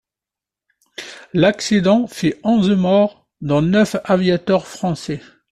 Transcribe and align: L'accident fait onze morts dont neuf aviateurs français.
L'accident 1.31 2.07
fait 2.07 2.39
onze 2.43 2.71
morts 2.71 3.27
dont 3.41 3.61
neuf 3.61 3.97
aviateurs 4.05 4.65
français. 4.65 5.21